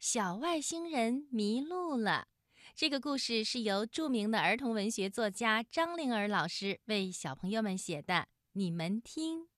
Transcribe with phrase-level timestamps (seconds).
[0.00, 2.28] 小外星人迷路了。
[2.74, 8.26] 这个故事是由著名的儿童文学作家张灵儿老师为小朋友们写的。
[8.52, 9.48] 你们听。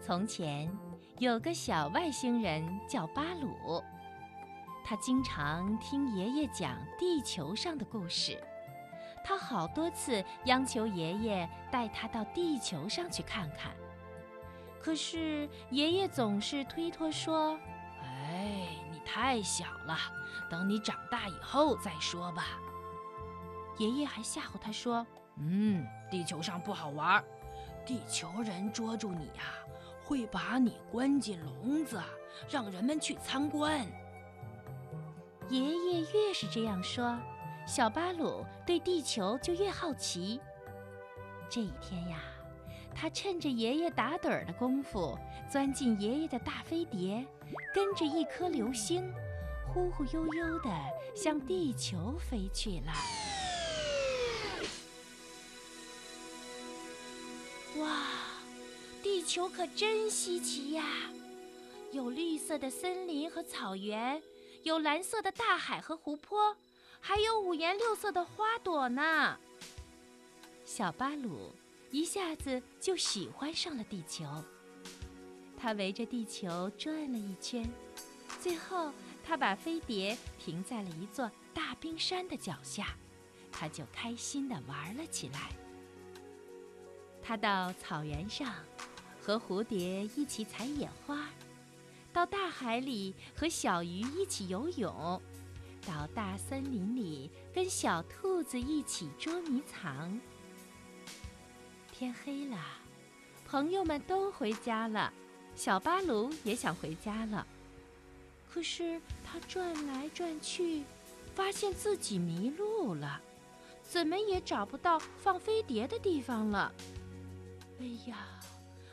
[0.00, 0.68] 从前
[1.20, 3.80] 有个小外星人叫巴鲁，
[4.84, 8.42] 他经常听爷爷讲地球上的故事。
[9.24, 13.72] 他好多次央求爷爷带他到地球上去看看，
[14.80, 17.58] 可是爷爷总是推脱说
[18.02, 19.96] ：“哎，你太小了，
[20.50, 22.58] 等你长大以后再说吧。”
[23.78, 25.06] 爷爷还吓唬他说
[25.38, 27.24] ：“嗯，地球上不好玩，
[27.86, 29.54] 地球人捉住你呀，
[30.04, 32.00] 会把你关进笼子，
[32.50, 33.86] 让人们去参观。”
[35.48, 37.18] 爷爷越是这样说。
[37.66, 40.40] 小巴鲁对地球就越好奇。
[41.48, 42.20] 这一天呀，
[42.94, 45.16] 他趁着爷爷打盹儿的功夫，
[45.50, 47.24] 钻进爷爷的大飞碟，
[47.74, 49.12] 跟着一颗流星，
[49.72, 50.70] 忽忽悠悠地
[51.14, 52.92] 向地球飞去了。
[57.78, 58.02] 哇，
[59.02, 60.84] 地球可真稀奇呀！
[61.90, 64.22] 有绿色的森林和草原，
[64.62, 66.56] 有蓝色的大海和湖泊。
[67.04, 69.36] 还有五颜六色的花朵呢。
[70.64, 71.52] 小巴鲁
[71.90, 74.24] 一下子就喜欢上了地球。
[75.58, 77.68] 他围着地球转了一圈，
[78.40, 78.92] 最后
[79.24, 82.94] 他把飞碟停在了一座大冰山的脚下，
[83.50, 85.50] 他就开心地玩了起来。
[87.20, 88.54] 他到草原上
[89.20, 91.28] 和蝴蝶一起采野花，
[92.12, 95.20] 到大海里和小鱼一起游泳。
[95.86, 100.20] 到大森林里跟小兔子一起捉迷藏。
[101.92, 102.58] 天黑了，
[103.46, 105.12] 朋友们都回家了，
[105.54, 107.46] 小巴鲁也想回家了。
[108.52, 110.84] 可是他转来转去，
[111.34, 113.20] 发现自己迷路了，
[113.82, 116.72] 怎么也找不到放飞碟的地方了。
[117.80, 118.26] 哎呀，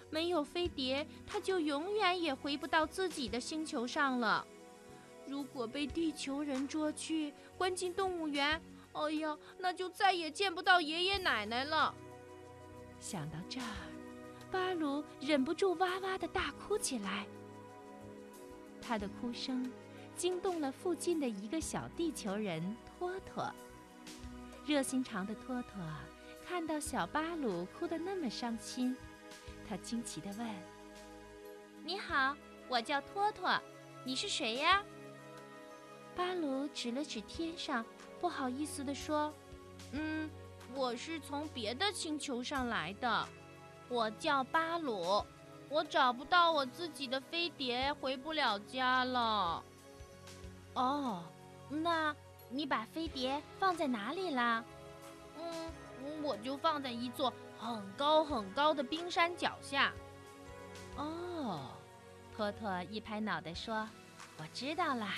[0.09, 4.45] 没有飞碟，他就永远也回不到自己的星球上了。
[5.29, 8.59] 如果被地球人捉去关进动物园，
[8.93, 11.93] 哎呀，那就再也见不到爷爷奶奶了。
[12.99, 13.65] 想到这儿，
[14.51, 17.27] 巴鲁忍不住哇哇的大哭起来。
[18.81, 19.71] 他的哭声
[20.15, 23.47] 惊动了附近的一个小地球人托托。
[24.65, 25.71] 热心肠的托托
[26.45, 28.97] 看到小巴鲁哭得那么伤心，
[29.67, 30.47] 他惊奇地问
[31.85, 32.35] ：“你好，
[32.67, 33.57] 我叫托托，
[34.03, 34.83] 你是谁呀？”
[36.19, 37.85] 巴鲁指了指天上，
[38.19, 39.33] 不好意思地说
[39.93, 40.29] ：“嗯，
[40.75, 43.25] 我是从别的星球上来的，
[43.87, 45.23] 我叫巴鲁，
[45.69, 49.63] 我找不到我自己的飞碟，回不了家了。”
[50.75, 51.23] 哦，
[51.69, 52.13] 那
[52.49, 54.61] 你把飞碟放在哪里啦？
[55.37, 55.71] 嗯，
[56.21, 59.93] 我就放在一座很高很高的冰山脚下。
[60.97, 61.61] 哦，
[62.35, 63.87] 托托一拍脑袋说
[64.37, 65.13] ：“我知道啦。”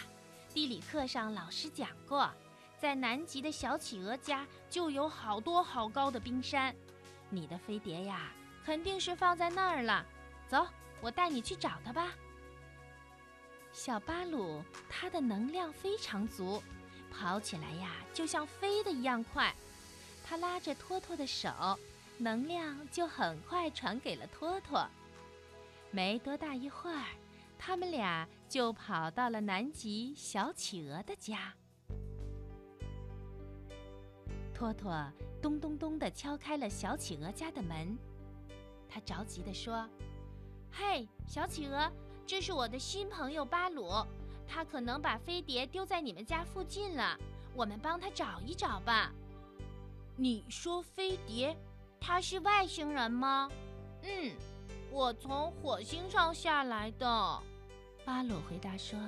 [0.53, 2.29] 地理课上老师讲过，
[2.78, 6.75] 在南极的小企鹅家就有好多好高的冰山。
[7.29, 8.34] 你的飞碟呀，
[8.66, 10.06] 肯定是放在那儿了。
[10.50, 10.67] 走，
[11.00, 12.12] 我带你去找它吧。
[13.72, 16.62] 小巴鲁，它的能量非常足，
[17.09, 19.56] 跑起来呀就像飞的一样快。
[20.25, 21.50] 它拉着托托的手，
[22.18, 24.85] 能量就很快传给了托托。
[25.91, 27.06] 没多大一会儿。
[27.57, 31.53] 他们俩就跑到了南极小企鹅的家。
[34.53, 35.09] 托托
[35.41, 37.97] 咚咚咚地敲开了小企鹅家的门，
[38.89, 39.89] 他着急地说
[40.69, 41.89] ：“嘿，小企鹅，
[42.28, 43.89] 这是我的新朋友巴鲁，
[44.45, 47.18] 他可能把飞碟丢在你们家附近了，
[47.56, 49.13] 我们帮他找一找吧。”
[50.18, 51.56] 你说飞碟？
[52.01, 53.50] 他是外星人吗？
[54.03, 54.35] 嗯，
[54.91, 57.44] 我从火星上下来的。
[58.12, 59.00] 巴鲁回答说：“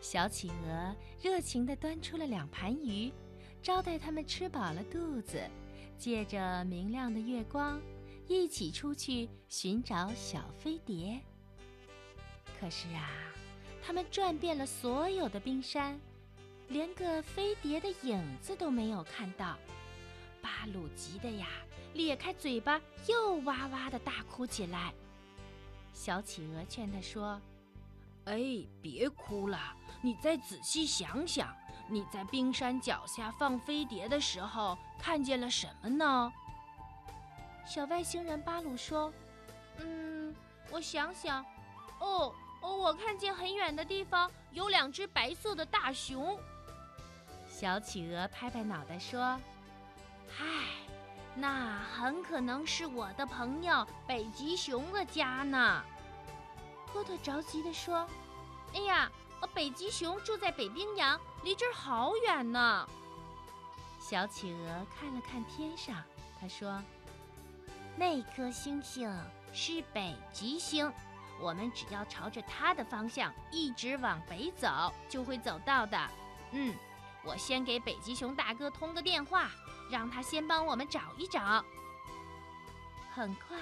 [0.00, 3.12] 小企鹅热情地端出了两盘鱼，
[3.60, 5.42] 招待他们吃饱了肚子，
[5.98, 7.80] 借着明亮的月光，
[8.28, 11.20] 一起出去寻找小飞碟。
[12.60, 13.10] 可是啊，
[13.82, 15.98] 他们转遍了所有的冰山，
[16.68, 19.58] 连个飞碟的影子都没有看到。
[20.40, 21.48] 巴鲁急得呀，
[21.94, 24.94] 咧开嘴巴，又哇哇地大哭起来。
[25.92, 27.38] 小企鹅劝他说。”
[28.30, 29.58] 哎，别哭了，
[30.00, 31.52] 你再仔细想想，
[31.88, 36.32] 你在冰山脚下放飞碟的时候看见了什么呢？
[37.66, 39.12] 小外星人巴鲁说
[39.82, 40.32] ：“嗯，
[40.70, 41.44] 我想想，
[41.98, 42.32] 哦
[42.62, 46.38] 哦，我看见很远的地方有两只白色的大熊。”
[47.50, 49.36] 小企鹅拍拍脑袋说
[50.30, 50.44] ：“嗨，
[51.34, 55.82] 那很可能是我的朋友北极熊的家呢。”
[56.92, 58.06] 托托着急地说
[58.74, 59.10] ：“哎呀，
[59.54, 62.88] 北极熊住在北冰洋，离这儿好远呢。”
[64.00, 65.96] 小企鹅看了看天上，
[66.40, 66.82] 他说
[67.96, 69.14] ：“那颗星星
[69.52, 70.92] 是北极星，
[71.40, 76.10] 我们只要朝着它的方向一直往北走，就会走到的。”
[76.52, 76.74] 嗯。
[77.22, 79.50] 我先给北极熊大哥通个电话，
[79.90, 81.62] 让他先帮我们找一找。
[83.12, 83.58] 很快，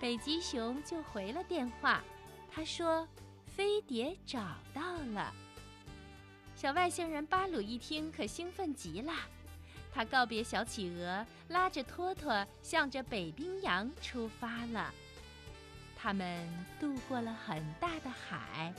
[0.00, 2.02] 北极熊就回了电话，
[2.52, 3.06] 他说
[3.46, 5.32] ：“飞碟找到了。”
[6.56, 9.12] 小外星人巴鲁一听，可兴奋极了。
[9.92, 14.92] 他告别小企鹅，拉着托托，向着北冰洋出发了。
[15.96, 16.46] 他们
[16.78, 18.72] 渡过了很大的海，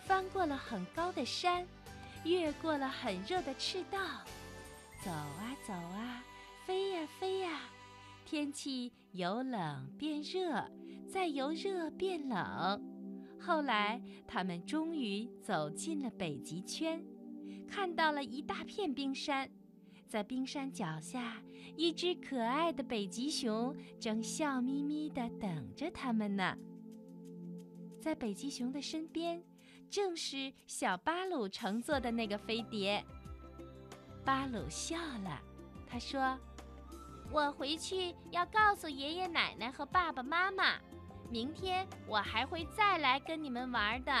[0.00, 1.66] 翻过了很高的山。
[2.24, 3.98] 越过了很热的赤道，
[5.02, 6.22] 走啊走啊，
[6.66, 7.62] 飞呀飞呀，
[8.26, 10.70] 天气由冷变热，
[11.10, 12.99] 再由热变冷。
[13.40, 17.02] 后来，他们终于走进了北极圈，
[17.66, 19.50] 看到了一大片冰山，
[20.06, 21.42] 在冰山脚下，
[21.76, 26.56] 一只可爱的北极熊正笑眯眯地等着他们呢。
[27.98, 29.42] 在北极熊的身边。
[29.90, 33.04] 正是小巴鲁乘坐的那个飞碟。
[34.24, 35.42] 巴鲁笑了，
[35.84, 36.38] 他说
[37.32, 40.78] ：“我回去要告诉爷爷奶奶和爸爸妈妈，
[41.30, 44.12] 明天我还会再来跟你们玩的。”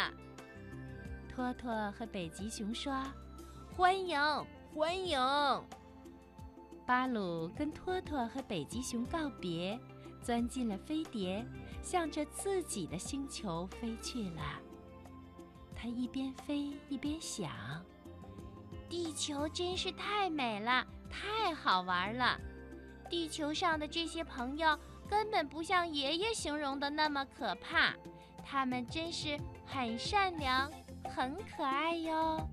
[1.28, 2.94] 托托和北极熊说
[3.76, 4.18] ：“欢迎，
[4.74, 5.18] 欢迎！”
[6.86, 9.78] 巴鲁跟托托和北极熊告别，
[10.22, 11.46] 钻进了飞碟，
[11.82, 14.42] 向着自己的星球飞去了。
[15.74, 17.50] 他一边飞一边想
[18.88, 22.38] ：“地球真是太美了，太好玩了。
[23.08, 24.78] 地球上的这些朋友
[25.10, 27.92] 根本不像爷爷形容的那么可怕，
[28.46, 29.36] 他们真是
[29.66, 30.70] 很善良，
[31.12, 32.48] 很可爱哟。”